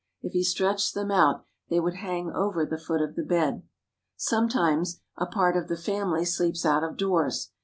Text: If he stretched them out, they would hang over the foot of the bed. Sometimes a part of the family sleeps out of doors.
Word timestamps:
If 0.23 0.33
he 0.33 0.43
stretched 0.43 0.95
them 0.95 1.11
out, 1.11 1.45
they 1.69 1.79
would 1.79 1.93
hang 1.97 2.31
over 2.31 2.65
the 2.65 2.79
foot 2.79 3.03
of 3.03 3.13
the 3.13 3.21
bed. 3.21 3.61
Sometimes 4.17 4.99
a 5.15 5.27
part 5.27 5.55
of 5.55 5.67
the 5.67 5.77
family 5.77 6.25
sleeps 6.25 6.65
out 6.65 6.83
of 6.83 6.97
doors. 6.97 7.51